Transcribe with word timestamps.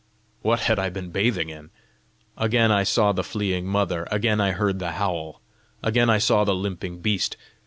What 0.41 0.61
had 0.61 0.79
I 0.79 0.89
been 0.89 1.11
bathing 1.11 1.49
in? 1.49 1.69
Again 2.35 2.71
I 2.71 2.81
saw 2.81 3.11
the 3.11 3.23
fleeing 3.23 3.67
mother, 3.67 4.07
again 4.09 4.41
I 4.41 4.49
heard 4.51 4.79
the 4.79 4.93
howl, 4.93 5.43
again 5.83 6.09
I 6.09 6.17
saw 6.17 6.43
the 6.43 6.55
limping 6.55 7.01
beast. 7.01 7.37